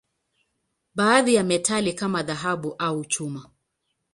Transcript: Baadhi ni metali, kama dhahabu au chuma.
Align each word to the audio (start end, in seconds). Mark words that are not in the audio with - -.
Baadhi 0.95 1.37
ni 1.37 1.43
metali, 1.43 1.93
kama 1.93 2.23
dhahabu 2.23 2.75
au 2.79 3.05
chuma. 3.05 3.49